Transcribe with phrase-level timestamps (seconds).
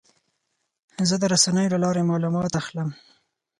[1.09, 2.89] زه د رسنیو له لارې معلومات اخلم.